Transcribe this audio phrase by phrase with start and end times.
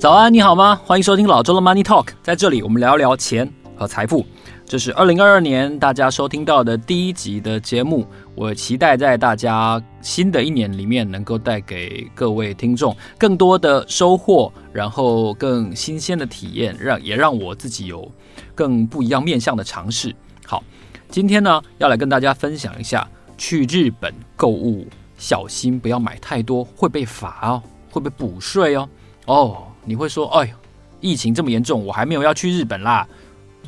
[0.00, 0.78] 早安，你好吗？
[0.84, 4.22] 欢迎收听老周的 Money Talk，在这里我们聊聊钱和财富。
[4.66, 8.06] 这是二零二二年大家收听到的第一集的节目。
[8.34, 18.10] 我期待在大家新的一年里面，能够带给各位听众更多的收获，然后更新鲜的体验，让也让我自己有
[18.54, 20.14] 更不一样面向的尝试。
[20.46, 20.64] 好，
[21.10, 23.06] 今天呢要来跟大家分享一下，
[23.36, 24.86] 去日本购物
[25.18, 28.88] 小心不要买太多，会被罚哦，会被补税哦。
[29.26, 29.62] 哦。
[29.86, 30.54] 你会说：“哎呦，
[31.02, 33.06] 疫情这么严重，我还没有要去日本啦。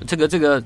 [0.06, 0.62] 这个这个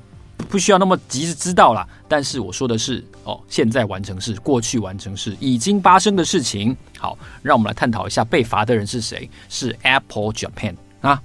[0.49, 1.87] 不需要那么急着知道啦。
[2.07, 6.75] 但是我说的是，哦，现在完成式，过去完成式，已经发生的事情。
[6.97, 9.29] 好，让我们来探讨一下被罚的人是谁？
[9.49, 11.21] 是 Apple Japan 啊，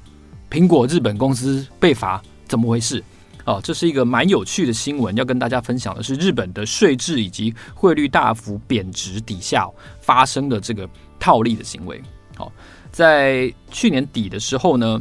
[0.50, 3.02] 苹果日本公司被罚，怎么回事？
[3.44, 9.68] 哦，这是一个蛮有趣的新闻，要跟大家分享的是日本的税制以及汇率大幅贬值底下
[10.00, 12.02] 发生的这个套利的行为。
[12.36, 12.52] 好。”
[12.92, 14.98] 在去年底的时候呢，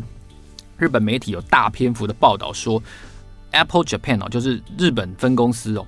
[0.78, 2.82] 日本媒体有大篇幅的报道说
[3.56, 5.86] ，Apple Japan 哦，就是日本分公司哦，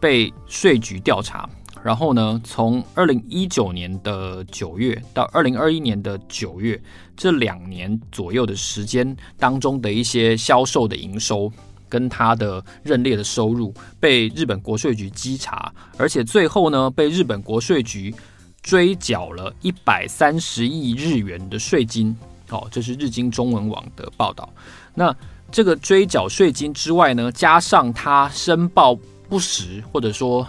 [0.00, 1.48] 被税局调查，
[1.84, 6.80] 然后呢，从二零一九年的九月到二零二一年的九月
[7.16, 11.52] 这两年左右的时间当中的一些销售的营收
[11.88, 18.14] 跟他的认列的收入被日本国税局稽查，而且最后呢，被日本国税局。
[18.62, 22.14] 追缴了一百三十亿日元的税金，
[22.50, 24.46] 哦，这是日经中文网的报道。
[24.94, 25.16] 那
[25.50, 28.96] 这个追缴税金之外呢，加上他申报
[29.28, 30.46] 不实或者说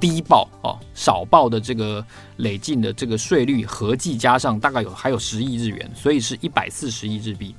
[0.00, 2.04] 低报哦、少报的这个
[2.36, 7.54] 累进的这个税率，合计加上大概有还有十亿日元，所以是一百四十亿日币。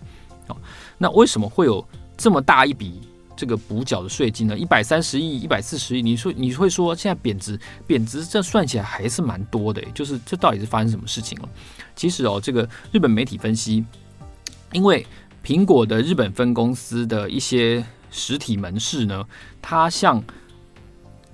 [0.48, 0.58] 哦，
[0.98, 1.86] 那为什么会有
[2.18, 3.02] 这么大一笔？
[3.38, 11.50] 这个补缴的税金呢，一百三十亿、一百四十亿，你说你会说现在贬值，贬值这算起来还是蛮多的，就是这到底是发生什么事情了？
[11.98, 13.84] 其实哦，这个日本媒体分析，
[14.72, 15.06] 因为
[15.46, 19.24] 苹果的日本分公司的一些实体门市呢，
[19.62, 20.22] 它向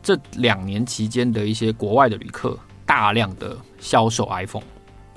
[0.04, 4.66] 这两年期间的一些国外的旅客大量的销售 iPhone，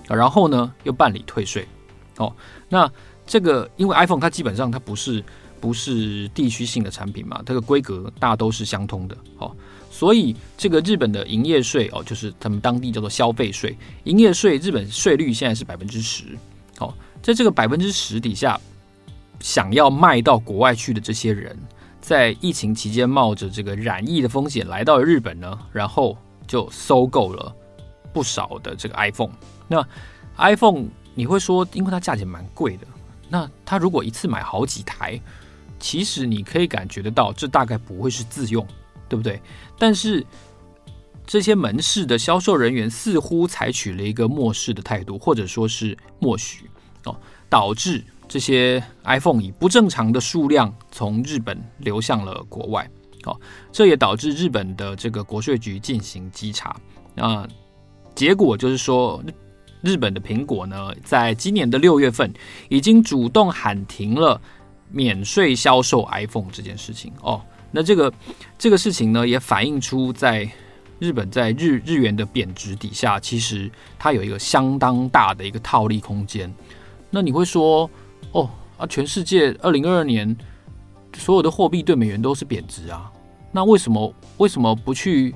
[0.06, 1.66] 然后呢又办理退税，
[2.19, 2.32] 哦，
[2.69, 2.88] 那
[3.27, 5.22] 这个因为 iPhone 它基本上它不是。
[5.61, 7.41] 不是地区性的产品嘛？
[7.47, 9.50] 这个规格大都是相通的，哦，
[9.91, 16.25] 所以这个日本的营业税哦，就是他们当地叫做消费税，营业税日本税率现在是百分之十，
[16.81, 18.61] 哦，在这个百分之十底下，
[19.44, 21.55] 想要卖到国外去的这些人，
[22.00, 26.16] 在疫情期间冒着这个染疫的风险来到了日本呢，然后
[26.47, 27.55] 就收购了
[28.10, 29.32] 不少的这个 iPhone。
[29.69, 29.87] 那
[30.38, 32.87] iPhone 你会说，因为它价钱蛮贵的，
[33.28, 35.21] 那他如果一次买好几台？
[35.78, 38.66] 其实你可以感觉得到，这大概不会是自用，
[39.11, 39.38] 对不对？
[39.78, 40.25] 但是
[41.26, 46.71] 这些门市的销售人员似乎采取了一个漠视的态度，或者说是默许
[47.05, 47.15] 哦，
[47.50, 48.03] 导致
[48.34, 52.84] 这些 iPhone 以不正常的数量从日本流向了国外。
[53.27, 53.41] 哦，
[53.71, 56.75] 这也导致日本的这个国税局进行稽查。
[57.15, 57.47] 那
[58.12, 59.23] 结果就是说，
[59.83, 62.28] 日本的苹果呢，在今年的六月份
[62.69, 64.41] 已经主动喊停了。
[64.91, 67.41] 免税销售 iPhone 这件事情哦，
[67.73, 68.12] 那这个
[68.59, 70.49] 这个事情呢，也反映出在
[71.00, 76.53] 日本在日日元的贬值底下，其实它有一个相当大的一个套利空间。
[77.11, 77.91] 那你会说，
[78.34, 80.37] 哦啊，全世界二零二二年
[81.17, 83.11] 所有的货币对美元都是贬值啊，
[83.53, 85.34] 那为什么为什么不去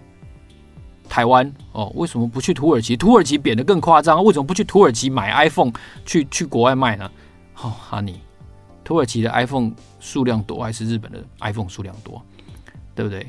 [1.08, 1.90] 台湾哦？
[1.94, 2.96] 为什么不去土耳其？
[2.96, 5.72] 土耳其贬得更夸张，为什么不去土耳其买 iPhone
[6.04, 7.10] 去去国外卖呢？
[7.62, 8.20] 哦，哈尼。
[8.84, 12.20] 土耳其的 iPhone 数量多还是日本的 iPhone 数量多，
[12.94, 13.26] 对不对？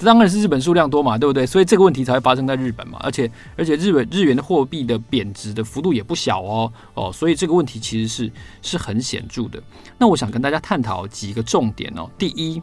[0.00, 1.44] 当然是日本数量多嘛，对不对？
[1.44, 2.98] 所以这个问题才会发生在日本嘛。
[3.02, 8.32] 而且而且日本日元的货币的贬值的幅度也不小哦哦，所以这个问题其实是
[8.62, 9.60] 是很显著的。
[9.98, 12.08] 那我想跟大家探讨几个重点哦。
[12.16, 12.62] 第一，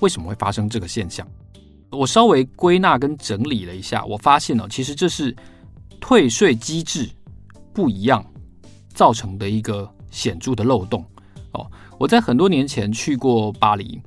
[0.00, 1.26] 为什么会发生这个现象？
[1.90, 5.34] 我稍微归纳跟整理了一下，我发现哦，其实这是
[6.00, 7.08] 退税机制
[7.72, 8.24] 不一样
[8.92, 11.04] 造成的一个显著的漏洞。
[11.52, 11.66] 哦，
[11.98, 14.00] 我在很多年前去过巴黎。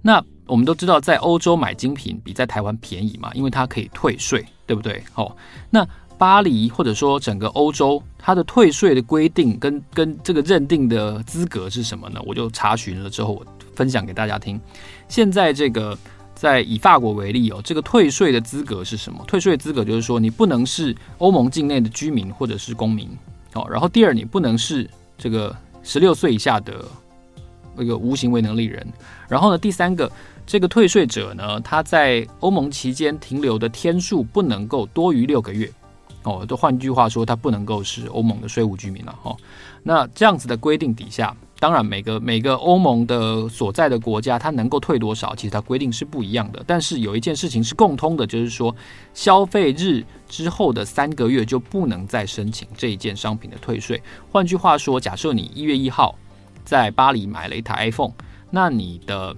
[0.00, 5.02] 那我们都知道，在欧洲买精品比在台湾便宜嘛，因为它可以退税，对不对？
[5.14, 5.34] 哦，
[5.70, 5.86] 那
[6.18, 12.20] 巴黎或者说整个欧洲，它的退税的规定跟跟这个认定的资格是什么呢？
[12.26, 14.60] 我就查询了之后，我分享给大家听。
[15.08, 15.96] 现在这个
[16.34, 19.24] 在以法国为例哦，这个退税的资格是什么？
[19.26, 23.08] 退税资格就是说，你不能是欧盟境内的居民或者是公民。
[23.54, 25.54] 哦，然后第二，你不能是这个。
[25.84, 26.84] 十六岁以下的
[27.76, 28.86] 一个无行为能力人。
[29.28, 30.08] 然后呢，第三个，
[30.46, 35.70] 这个退税者呢，他在欧盟期间停留的天数不能够多于六个月。
[36.24, 39.18] 哦，都换句话说，他不能够是欧盟的税务居民了。
[39.24, 39.36] 哦，
[39.82, 46.62] 那这样子的规定底下，当然每个每个欧盟的所在的国家，它能够退多少，其实它规定是不一样的。
[46.64, 48.72] 但是有一件事情是共通的，就是说
[49.12, 54.00] 消费日之后的三个月就不能再申请这一件商品的退税。
[54.30, 56.16] 换句话说，假设你一月一号
[56.64, 58.12] 在巴黎买了一台 iPhone，
[58.48, 59.34] 那你的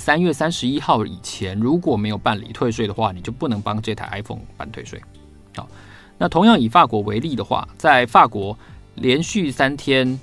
[0.00, 4.98] 三月三十一号以前如果没有办理退税的话，你就不能帮这台 iPhone 办退税。
[5.54, 5.68] 好，
[6.16, 8.58] 那同样以法国为例的话，在法国
[8.94, 10.18] 连续三天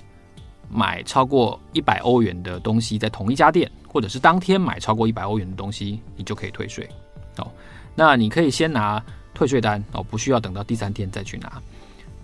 [0.68, 6.90] 买超过一百欧元的东西，在同一家店，或者是当天买超过一百欧元的东西，你就可以退税。
[7.38, 7.48] 哦，
[7.94, 9.02] 那你可以先拿
[9.36, 11.62] 退税单哦，不需要等到第三天再去拿。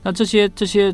[0.02, 0.94] 那这些这些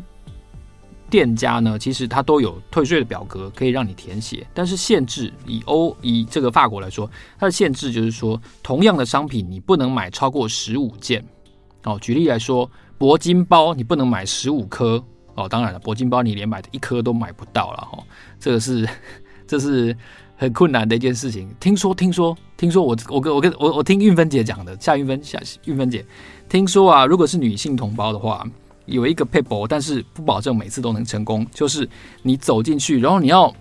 [1.10, 11.22] 店家呢，其实它都有退税的表格可以让你填写，但是限制以欧以这个法国来说，它的限制就是说，同样的商品你不能买超过十五件。
[11.82, 15.02] 哦，举例来说，铂金包你不能买十五颗
[15.34, 15.48] 哦。
[15.48, 18.04] 当然了，铂金包你连买的一颗都买不到了哈、哦。
[18.38, 18.88] 这个是
[19.48, 19.96] 这是
[20.36, 21.48] 很困难的一件事情。
[21.58, 26.04] 听说听说听说我我跟我跟我我听韵芬姐讲的，夏韵芬夏韵芬姐
[26.50, 28.46] 听说啊，如果是女性同胞的话，
[28.90, 31.46] 有一个撇步，但是不保证每次都能成功。
[31.52, 31.88] 就是
[32.22, 33.54] 你走进去，然后你要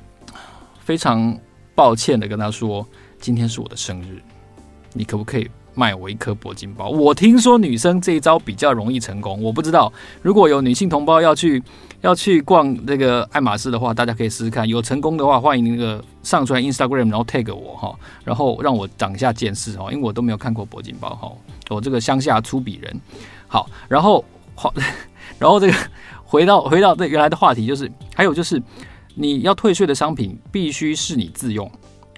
[0.80, 1.38] 非常
[1.74, 2.86] 抱歉的跟他说，
[3.20, 4.22] 今天是我的生日，
[4.94, 5.50] 你可不可以？
[5.76, 9.94] 卖我一颗铂金包，我听说女生这一招比较容易成功，我不知道。
[10.22, 11.64] 如果有女性同胞要去
[12.02, 14.68] 要去逛那个爱马仕的话，大家可以试试看。
[14.68, 21.32] 有成功的话，欢迎那个上传 Instagram，然后 tag 我哈，然后让我长一下见识哈，因为我都没有看过铂金包哈，
[21.70, 23.00] 我这个乡下粗鄙人。
[23.48, 24.26] 好，然后
[24.56, 24.74] 好，
[25.40, 25.74] 然后这个
[26.24, 28.62] 回到回到这原来的话题，就是还有就是
[29.16, 31.70] 你要退税的商品必须是你自用。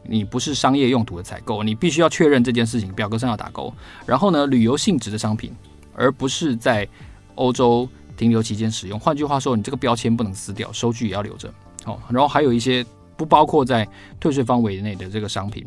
[0.04, 3.72] 你不是商业用途的采购，你必须要确认这件事情，表格上要打勾。
[4.04, 5.54] 然后呢，旅游性质的商品，
[5.94, 6.88] 而不是在
[7.36, 7.88] 欧洲
[8.18, 9.00] 停留期间使用。
[9.00, 11.54] 换句话说，你这个标签不能撕掉，收据也要留着。
[11.84, 12.84] 好，然后还有一些
[13.16, 13.88] 不包括在
[14.20, 15.64] 退税范围内的这个商品。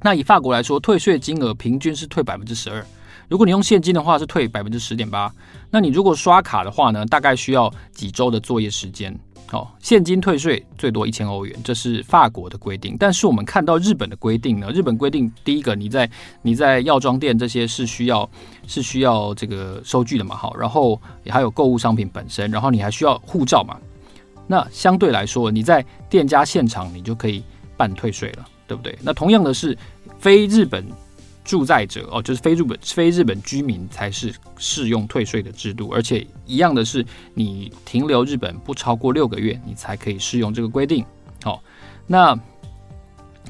[0.00, 2.82] 那以法国来说，退税金额平均是退百分之十二。
[3.28, 5.32] 如果你用现金的话，是退百分之十点八。
[5.70, 9.18] 那你如果刷卡的话呢，大概需要几周的作业时间。
[9.50, 12.96] 哦，现金退税最多一千欧元，这是法国的规定。
[12.98, 14.70] 但是我们看到日本的规定呢？
[14.70, 16.10] 日本规定第一个，你在
[16.40, 18.26] 你在药妆店这些是需要
[18.66, 20.34] 是需要这个收据的嘛？
[20.34, 23.76] 好，然后也还有购物商品本身，然后你还需要护照嘛？
[24.46, 27.44] 那相对来说，你在店家现场你就可以
[27.76, 28.98] 办退税了，对不对？
[29.02, 29.76] 那同样的是
[30.18, 30.82] 非日本。
[31.44, 37.04] 住在者哦，就是非日本非日本居民才是适用退税的制度，而且一样的是，
[37.34, 41.04] 你停留日本不超过六个月，你才可以适用这个规定。
[41.42, 41.60] 好，
[42.06, 42.38] 那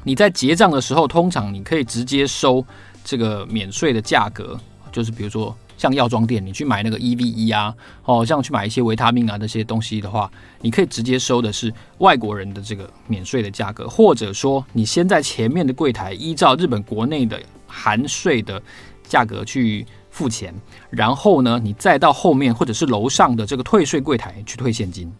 [0.03, 2.65] 你在结账的时候，通常你可以直接收
[3.05, 4.59] 这个免税的价格，
[4.91, 7.75] 就是比如说像药妆店，你去买那个 EVE 啊，
[8.05, 10.31] 哦，像去买一些维他命啊这些东西的话，
[10.62, 17.39] 你可以直接收的是外国人的这个免税的价格，或者说你先在前面的柜台依照日本国内的。
[17.73, 18.63] 含税的
[19.03, 20.55] 价格去付钱，
[20.91, 25.11] 然后呢，你再到后面或者是楼上的这个退税柜台去退现金，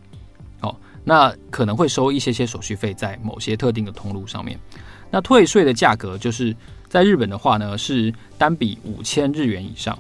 [0.61, 4.59] 哦，那可能会收一些些手续费在某些特定的通路上面。
[5.11, 6.55] 那退税的价格就是
[6.89, 9.99] 在日本的话呢，是单笔五千日元以上，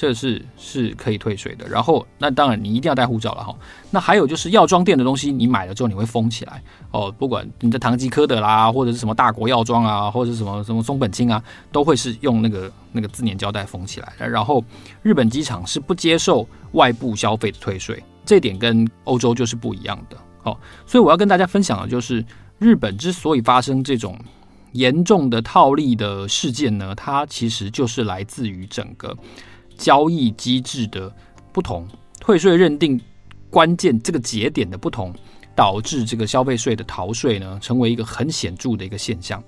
[0.00, 3.54] 这是是可以退税的，然后那当然你一定要带护照了哈。
[3.90, 14.26] 那还有就是药妆店的东西，你买了之后你会封起来哦，不管你的唐吉诃德啦，或者是什么大国药妆啊，或者是什么什么松本清啊，都会是用那个那个自粘胶带封起来的。
[14.26, 14.64] 然后
[15.02, 20.16] 日本机场是不接受外部消费的退税，这点跟欧洲就是不一样的。
[20.44, 22.24] 哦，所以我要跟大家分享的就是，
[22.58, 24.18] 日本之所以发生这种
[24.72, 29.14] 严重的套利的事件呢，它其实就是来自于整个。
[29.80, 31.10] 交易机制的
[31.54, 31.88] 不同，
[32.20, 33.00] 退税认定
[33.48, 35.10] 关键这个节点的不同，
[35.56, 39.42] 导致这个消费税的逃税呢，成为一个很显著的一个现象。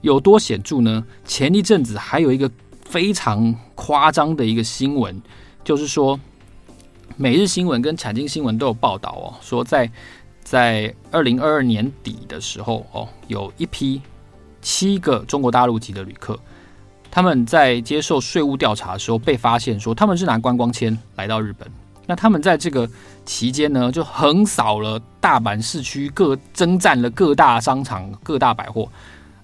[0.00, 1.06] 有多显著呢？
[1.24, 2.50] 前一阵子还有一个
[2.84, 5.22] 非常夸张的一个新闻，
[5.62, 6.18] 就是说，
[7.16, 9.88] 每日新闻跟产经新闻都有报道哦，说在
[10.42, 14.02] 在二零二二年底的时候哦，有一批
[14.60, 16.36] 七个中国大陆籍的旅客。
[17.16, 21.66] 他们在接受税务调查的时候被发现说，他们是拿观光签来到日本。
[22.04, 22.86] 那他们在这个
[23.24, 28.86] 期间呢，就横扫了大阪市区各，征战了各大商场、各大百货，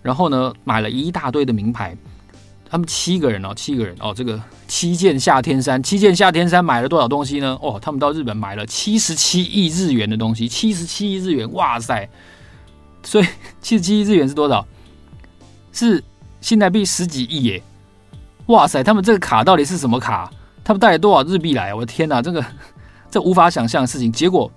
[0.03, 1.97] 然后呢，买了一大堆的名牌。
[2.69, 4.39] 他们七个人哦，七个人哦，这个
[4.69, 7.59] 七件夏天衫，七件夏天衫买了多少东西呢？
[7.63, 12.07] 哦，他们到日本买了七十七亿日元的东西，七十七亿日元，哇塞！
[13.03, 13.27] 所以
[13.63, 14.67] 七十七亿日元是多少？
[15.73, 16.05] 是
[16.43, 17.63] 新台币十几亿耶！
[18.47, 20.29] 哇塞，他们这个卡到底是什么卡？
[20.65, 21.73] 他们带了多少日币来？
[21.73, 22.45] 我的天哪，这个
[23.09, 24.11] 这无法想象的事情。
[24.11, 24.51] 结果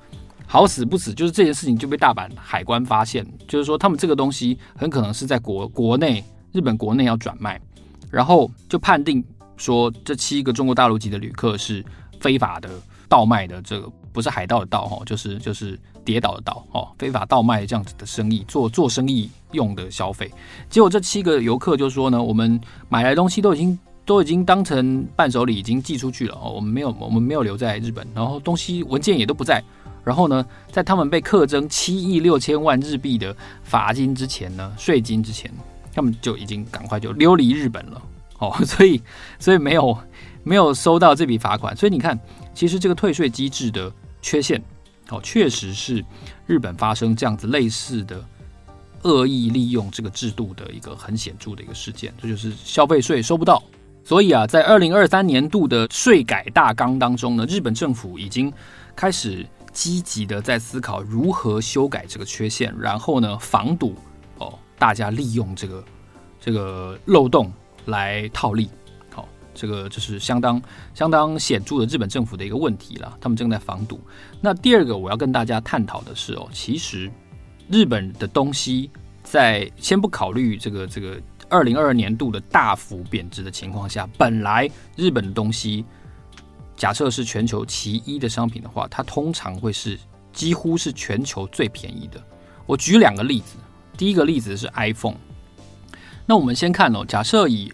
[0.47, 7.61] 好死不死，就是这件事情就被大阪海关发现，就是说他们这个东西很可能是在国国内日本国内要转卖，
[8.09, 9.23] 然后就判定
[9.55, 11.85] 说这七个中国大陆籍的旅客是
[12.19, 12.67] 非法的
[13.07, 20.31] 倒卖的，这个不是海盗的盗哈，就是就是跌倒的倒哦，非法倒卖这样子的生意，做做生意用的消费。
[20.69, 22.59] 结果这七个游客就说呢，我们
[22.89, 23.77] 买来东西都已经。
[24.07, 26.51] 都已经当成伴手礼，已经寄出去了哦。
[26.51, 29.59] 我们没有，我们没有留在日本，然后东西文件也都不在。
[30.03, 35.51] 然后呢，在他们被课征七亿六千万日币的罚金之前呢，税金之前，
[35.91, 37.99] 他们就已经赶快就溜离日本了
[38.37, 38.53] 哦。
[38.63, 39.01] 所以，
[39.39, 39.97] 所以没有
[40.43, 41.75] 没有收到这笔罚款。
[41.75, 42.15] 所以你看，
[42.55, 44.59] 其实这个退税机制的缺陷
[45.09, 46.03] 哦，确实是
[46.47, 48.25] 日本发生这样子类似的
[49.03, 52.11] 恶意利用这个制度的一个很显著的一个事件。
[52.19, 53.61] 这就是消费税收不到。
[54.03, 58.51] 所以啊，在二零二三年度的税改大纲当中呢，日本政府已经
[58.95, 63.95] 开始积极的在思考如何修改这个缺陷，然后呢，防堵
[64.37, 65.83] 哦大家利用这个
[66.39, 67.51] 这个漏洞
[67.85, 68.69] 来套利。
[69.55, 70.61] 这个就是相当
[70.93, 73.99] 相当显著的日本政府的一个问题了，他们正在防堵。
[74.39, 77.09] 那第二个我要跟大家探讨的是哦，其实
[77.69, 78.91] 日本的东西
[79.23, 81.19] 在先不考虑这个这个。
[81.47, 85.85] 二零二二年度的大幅贬值的情况下，本来日本的东西，
[86.75, 89.97] 假设是全球其一的商品的话，它通常会是
[90.33, 92.19] 几乎是全球最便宜的。
[92.65, 93.57] 我举两个例子，
[93.95, 95.17] 第一个例子是 iPhone。
[96.25, 97.71] 那我们先看哦，假设以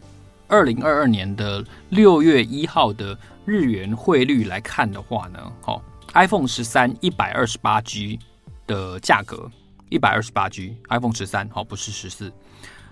[0.51, 5.81] 二零二二年的六月一号的日元汇率来看的话呢，好
[6.13, 8.20] ，iPhone 十三一百二十八 G
[8.67, 9.50] 的价格，
[9.88, 12.29] 一百二十八 G，iPhone 十三，好，不是十四。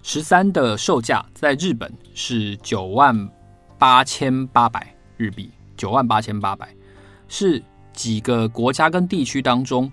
[0.02, 3.30] 十三的售价在日本是九万
[3.78, 6.74] 八千八百日币，九万八千八百
[7.28, 7.62] 是
[7.92, 9.92] 几个国家跟地区当中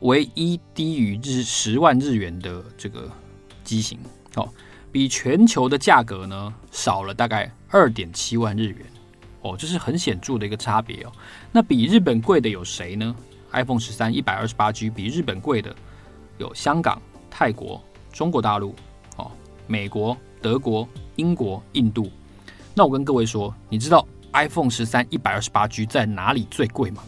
[0.00, 3.10] 唯一低于日十万日元的这个
[3.62, 3.98] 机型
[4.36, 4.48] 哦，
[4.94, 8.86] 比全球的价格呢少了大概二点七万日元
[9.42, 11.10] 哦，这是很显著的一个差别哦。
[11.50, 13.12] 那比日本贵的有谁呢
[13.50, 15.74] ？iPhone 十三一百二十八 G 比日本贵的
[16.38, 17.82] 有香港、泰国、
[18.12, 18.72] 中国大陆。
[19.16, 19.32] 哦
[19.66, 22.08] 美国、德国、英国、印度，
[22.72, 27.02] 那我跟各位说，你知道 iPhone 十三一百二十八 G 在哪里最贵吗？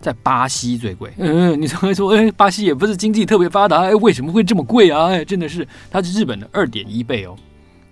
[0.00, 1.12] 在巴西最贵。
[1.18, 5.06] 嗯，你才会说，哎，巴西也不是经济特别发达，哎，为什么会这么贵啊？
[5.06, 7.36] 哎，真的是，它是日本的二点一倍哦。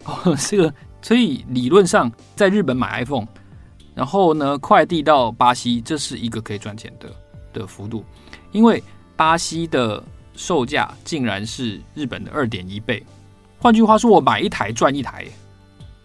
[0.04, 0.72] 哦， 这个，
[1.02, 3.26] 所以理论上在日本买 iPhone，
[3.94, 7.08] 然后呢，快递到巴西，这是一个可以赚钱的
[7.52, 8.04] 的幅度，
[8.52, 8.82] 因为
[9.16, 10.02] 巴西的
[10.34, 13.02] 售价竟然是日本的二点一倍。
[13.58, 15.24] 换句话说，我买一台赚一台，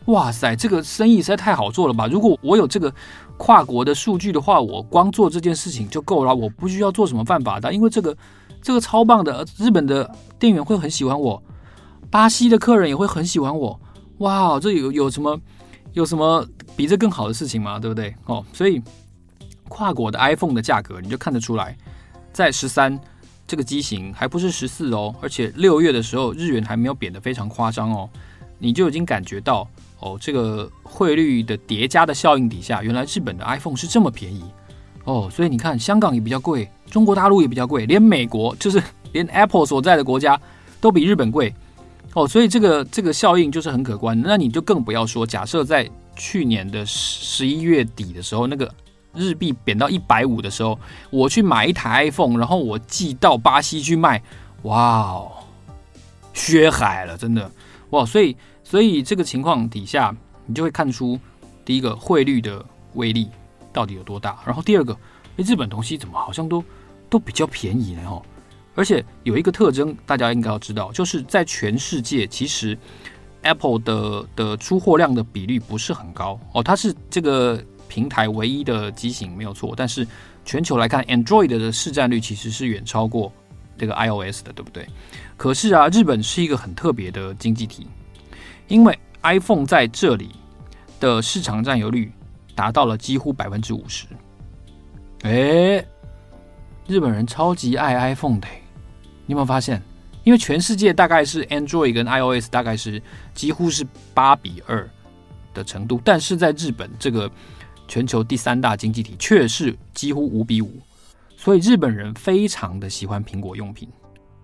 [0.06, 2.08] 哇塞，这个生意实在太好做了吧！
[2.08, 2.94] 如果我有这个
[3.38, 8.16] 跨国的数据的话，我光做这件事情就够了，我不需要做什么犯法的，因为这个
[8.62, 11.42] 这个超棒的，日本的店员会很喜欢我，
[12.10, 13.80] 巴西的客人也会很喜欢我，
[14.18, 15.40] 哇，这有有什么
[15.94, 17.80] 有什么比这更好的事情吗？
[17.80, 18.16] 对不对？
[18.26, 18.82] 哦，所以
[19.70, 21.78] 跨国的 iPhone 的价格你就看得出来，
[22.34, 23.00] 在十三。
[23.48, 28.10] 这个机型还不是十四哦，而且六月的时候日元还没有贬得非常夸张哦，
[28.58, 29.68] 你就已经感觉到
[30.02, 34.44] 哦，这个汇率的叠加的效应底下，原来日本的 iPhone 是这么便宜
[35.06, 38.82] 哦，所以你看香港也比较贵，中国大陆也比较贵，连美国就是
[39.14, 40.40] 连 Apple 所在的国家
[40.80, 41.54] 都比日本贵
[42.14, 44.22] 哦，所以这个这个效应就是很可观。
[44.22, 48.70] 那你就更不要说，假设在去年的十一月底的时候那个。
[49.14, 50.80] 日币贬到一百五的时候，
[51.10, 54.24] 我去买一台 iPhone，然后我寄到巴西去卖，
[54.62, 55.30] 哇哦，
[56.34, 57.52] 血海了，真的
[57.90, 58.06] 哇！
[58.06, 58.38] 所以，
[58.72, 61.20] 所以这个情况底下，你就会看出
[61.66, 63.30] 第一个汇率的威力
[63.74, 64.40] 到底有多大。
[64.46, 64.98] 然后第二个，
[65.36, 66.64] 诶，日本东西怎么好像都
[67.10, 68.04] 都比较便宜呢？
[68.06, 68.24] 哦，
[68.74, 72.78] 而且有一个特征，大家应该要知道，就是在全世界，其实
[73.42, 77.62] Apple 的的出货量的比率不是很高哦，它是这个。
[77.92, 80.08] 平台唯一的机型没有错，但是
[80.46, 83.30] 全球来看，Android 的市占率其实是远超过
[83.78, 84.88] 这个 iOS 的，对不对？
[85.36, 87.86] 可是啊，日本是一个很特别的经济体，
[88.72, 90.30] 因为 iPhone 在这里
[90.98, 92.10] 的市场占有率
[92.56, 94.06] 达到了几乎百分之五十。
[95.24, 95.86] 诶，
[96.88, 98.48] 日本人超级爱 iPhone 的，
[99.26, 99.82] 你有没有发现？
[100.24, 103.02] 因为全世界大概是 Android 跟 iOS 大概是
[103.34, 104.90] 几乎是八比二
[105.54, 107.30] 的程度，但是在日本这个。
[107.88, 110.80] 全球第三大经济体却是几乎五比五，
[111.36, 113.90] 所以日本人非常的喜欢苹果用品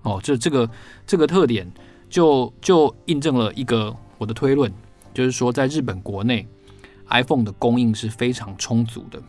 [0.01, 0.69] 哦，这这个
[1.05, 1.65] 这个特点
[2.10, 4.71] 就就印证了一个我的推论，
[5.13, 6.47] 就是说在日本国内
[7.09, 9.21] ，iPhone 的供应是非常充足的，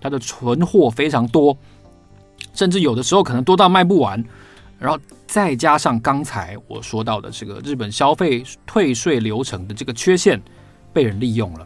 [0.00, 1.56] 它的存货非常多，
[2.52, 4.22] 甚至有的时候可能多到卖不完。
[4.78, 10.42] 然后再加上刚才我说到的这个日本消费退税流程的这个缺陷
[10.92, 11.64] 被人利用了，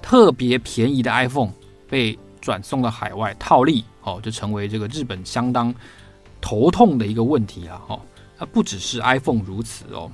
[0.00, 1.50] 特别便宜的 iPhone
[1.88, 5.74] 被转送到海外套利，哦，就成为这个日本相当
[6.40, 8.00] 头痛的一个问题了，哦，
[8.38, 10.08] 那不只是 iPhone 如此哦，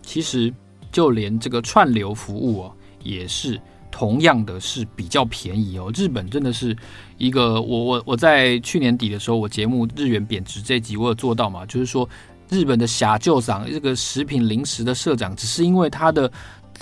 [0.00, 0.50] 其实
[0.94, 2.72] 就连这个串流服务哦
[3.02, 3.60] 也是。
[3.96, 6.76] 同样的是比较便宜哦，日本真的是
[7.16, 12.08] 一个我我我在去年底的时候，我节目日元贬值这集我有做到嘛，就是说
[12.48, 16.28] 日本的下厩さん这个食品零食的社长，只是因为他的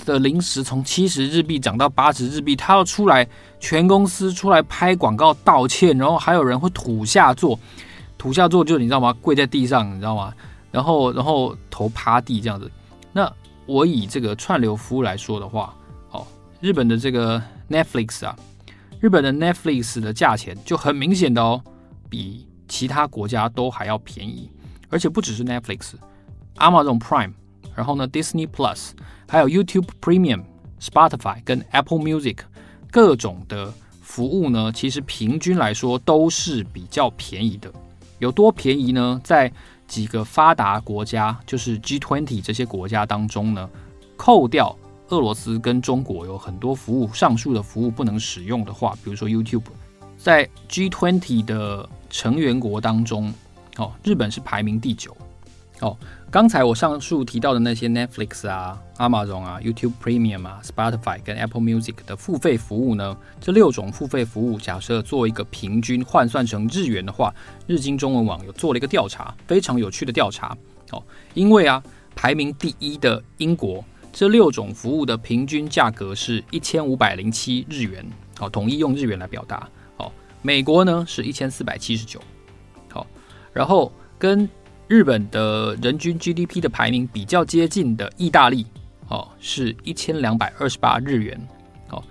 [0.03, 3.27] 的零食从七十日币涨到八十日币，他要出来
[3.59, 7.59] 全公司出来拍广告道歉，然后还有人会土下座，
[8.17, 9.15] 土下座就你知道吗？
[9.21, 10.33] 跪在地上，你知道吗？
[10.71, 12.71] 然后然后头趴地这样子。
[13.11, 13.31] 那
[13.65, 15.73] 我以这个串流服务来说的话。
[16.11, 16.25] 哦
[16.59, 18.33] 日本的这个 Netflix 啊，
[19.01, 21.61] 日本的 Netflix 的价钱就很明显的哦，
[22.09, 24.49] 比其他国家都还要便宜，
[24.89, 27.33] 而且不只是 Netflix，Amazon Prime，
[27.75, 28.91] 然后呢 Disney Plus，
[29.27, 30.43] 还有 YouTube Premium、
[30.79, 32.37] Spotify 跟 Apple Music
[32.89, 37.69] 各种的服务呢，其实平均来说都是比较便宜的。
[38.19, 39.19] 有多便宜呢？
[39.21, 39.51] 在
[39.93, 43.69] 几个发达国家，就是 G20 这些国家当中呢，
[44.17, 44.75] 扣掉。
[45.09, 49.65] 俄罗斯跟中国有很多服务，上述的服务不能使用的话，比如说 YouTube，
[50.17, 53.31] 在 G20 的成员国当中，
[53.77, 55.15] 哦，日本是排名第九。
[55.81, 55.95] 哦，
[56.33, 67.31] 刚才我上述提到的那些 Netflix 啊、Amazon 啊、YouTube Premium 啊、Spotify 跟 Apple Music 的付费服务呢，这六种付费服务，假设做一个平均换算成日元的话，
[67.67, 70.57] 日经中文网有做了一个调查，非常有趣的调查。
[70.89, 71.03] 哦，
[71.35, 71.83] 因为啊，
[72.15, 73.85] 排名第一的英国。
[74.11, 78.03] 这六种服务的平均价格是一千五百零七日元，
[78.39, 79.69] 好，统一用日元来表达。
[79.97, 82.19] 好，美国呢是一千四百七十九，
[82.89, 83.05] 好，
[83.53, 84.49] 然后跟
[84.93, 88.67] 日本的人均 GDP 的排名比较接近的意大利，
[89.07, 91.47] 哦，是一千两百二十八日元，
[91.89, 92.03] 哦，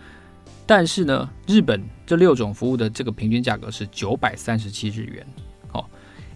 [0.66, 5.24] 但是呢，日本这六种服务的这个平均价格是九百三十七日元，
[5.70, 5.84] 哦，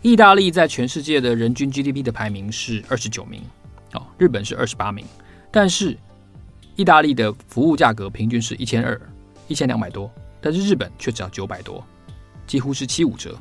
[0.03, 3.43] 意大利在全世界的人均 GDP 的排名是二十九名，
[3.95, 5.05] 哦，日本是二十八名。
[5.51, 5.99] 但是，
[6.77, 9.01] 意大利的服务价格平均是一千二，
[9.49, 10.09] 一千两百多，
[10.41, 11.85] 但是日本却只要九百多，
[12.47, 13.37] 几乎是七五折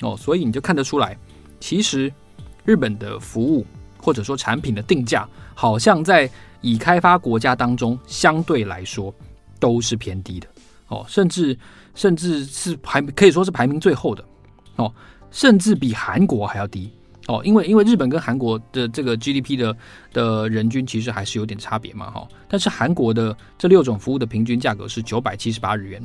[0.00, 0.16] 哦。
[0.16, 1.14] 所以你就看得出来，
[1.60, 2.10] 其实
[2.70, 3.66] 日本的服务
[3.98, 6.30] 或者说产品的定价，好像在
[6.60, 9.12] 已开发国家当中相对来说
[9.58, 10.46] 都是偏低的
[10.86, 11.58] 哦，甚至
[11.96, 14.24] 甚至是排可以说是排名最后的
[14.76, 14.94] 哦，
[15.32, 16.88] 甚至比韩国还要低。
[17.26, 19.76] 哦，因为因为日本跟韩国的这个 GDP 的
[20.12, 22.28] 的人均其实还是有点差别嘛，哈。
[22.48, 26.00] 但是韩国的这六种服务的平均价格是九百七十八日元，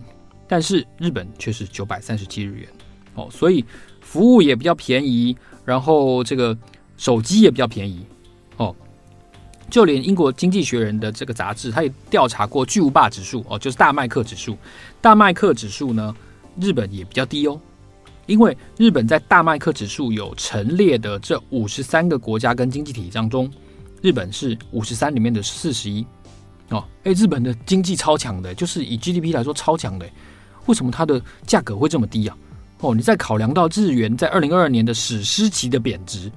[0.47, 2.67] 但是日本却是九百三十七日元。
[3.15, 3.63] 哦，所以
[4.01, 6.58] 服务也比较便宜，然后这个
[6.95, 8.06] 手机也比较便宜。
[8.58, 8.73] 哦，
[9.69, 14.58] 就连英国经济学人的这个杂志，他也调查过巨无霸指数，哦，就是大麦克指数。
[15.01, 16.15] 大麦克指数呢，
[16.62, 17.60] 日本也比较低哦。
[18.28, 23.51] 因为日本在大麦克指数有陈列的这五十三个国家跟经济体当中，
[24.01, 26.04] 日本是五十三里面的四十一
[26.69, 26.84] 哦。
[27.04, 30.10] 哎，日本的经济超强的，就是以 GDP 来说超强的，
[30.65, 32.36] 为什么它的价格会这么低啊？
[32.86, 36.32] 哦，你再考量到日元在二零二二年的史诗级的贬值，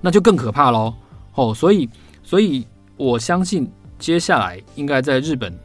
[0.00, 0.92] 那就更可怕喽。
[1.34, 1.88] 哦，所以，
[2.24, 5.56] 所以我相信接下来应该在日本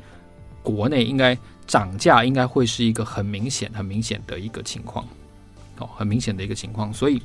[0.61, 5.03] 国内应该涨价应该会是一个很明显、很明显的一个情况。
[5.79, 7.21] 哦，很明显的一个情况，所以，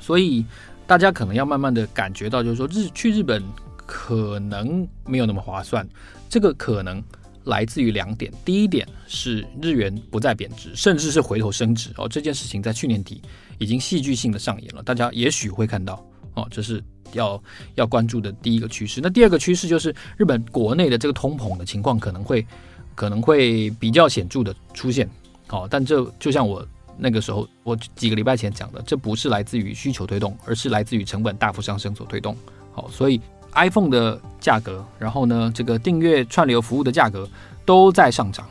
[0.00, 0.44] 所以
[0.86, 3.42] 大家可能要慢慢的感觉到，就是说日去日本
[3.86, 5.86] 可能没有那么划算。
[6.28, 7.02] 这个可能
[7.44, 11.90] 来自于两点，第一点是日元不再贬值，甚至是回头升值。
[11.96, 13.20] 哦，这件事情在去年底
[13.58, 16.04] 已经戏剧性的上演了，大家也许会看到。
[16.34, 17.42] 哦，这是要
[17.74, 19.00] 要关注的第一个趋势。
[19.02, 22.46] 那第二个趋势就是日本国内的这个通膨的情况可能会
[22.94, 25.08] 可能会比较显著的出现。
[25.48, 26.66] 哦，但这就像我。
[27.02, 32.36] 那个时候，我几个礼拜前讲的，这不是来自于需求推动，而是来自于成本大幅上升所推动。
[32.72, 33.18] 好，所以
[33.54, 37.28] iPhone 的价格，然后呢，这个订阅串流服务的价格
[37.64, 38.46] 都在上涨。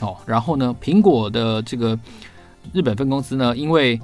[0.00, 1.98] 哦，然后呢，苹果的这个
[2.72, 4.00] 日本分公司呢，因为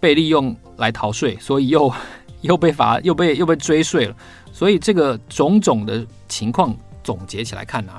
[0.00, 1.92] 被利用来逃税，所以又
[2.42, 4.16] 又被罚，又被又被追税了。
[4.52, 7.92] 所以这个种种的情况总结起来看呢、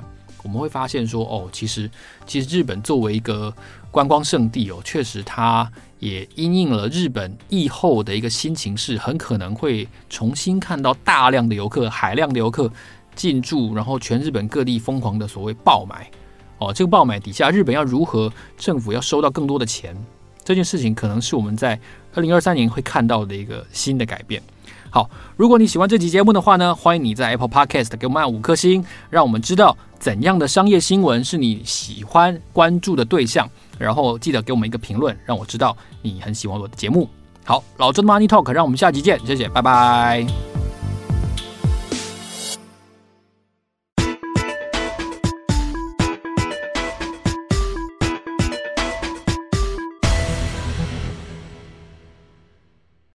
[0.43, 1.89] 我们会发现说，哦，其实
[2.28, 3.52] 其实日本作为一个
[3.89, 5.72] 观光胜地哦，确实它
[6.04, 12.70] 也因应了日本疫后的一个新情势，很可能会重新看到大量的游客、海量的游客
[13.16, 16.12] 进驻，然后全日本各地疯狂的所谓爆买。
[16.58, 19.96] 哦，这个爆买底下，日本要如何政府要收到更多的钱？
[20.44, 21.80] 这件事情可能是我们在
[22.13, 24.44] 二零二三年会看到的一个新的改变。
[24.89, 33.50] 好，如果你喜欢这集节目的话呢，欢迎你在 Apple Podcast 给我们按五颗星，让我们知道怎样的商业新闻是你喜欢关注的对象。
[33.78, 37.10] 然后记得给我们一个评论，让我知道你很喜欢我的节目。
[37.46, 40.62] 好，老周的 Money Talk，让我们下期见，谢谢，拜拜。